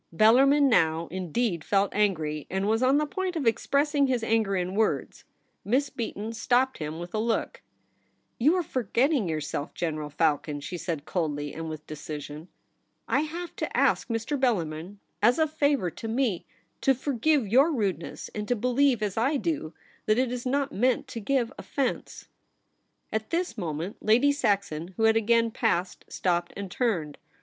[0.11, 4.73] Bellarmin now, indeed, felt angry, and was on the point of expressing his anger in
[4.73, 5.25] words
[5.63, 7.61] Miss Beaton stopped him with a look.
[8.39, 11.05] 'IF YOU WERE queen: 95 * You are forgetting yourself, General Fal con/ she said
[11.05, 12.47] coldly and with decision.
[12.79, 14.39] * I have to ask Mr.
[14.39, 16.47] Bellarmin, as a favour to me,
[16.81, 19.71] to forgive your rudeness, and to be lieve, as I do,
[20.07, 22.27] that it is not meant to give offence.'
[23.13, 27.19] At this moment Lady Saxon, who had again passed, stopped and turned.